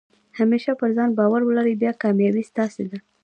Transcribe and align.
همېشه 0.39 0.71
پر 0.79 0.89
ځان 0.97 1.09
بارو 1.17 1.45
ولرئ، 1.47 1.75
بیا 1.81 1.91
کامیابي 2.03 2.43
ستاسي 2.51 2.85
ده. 2.91 2.97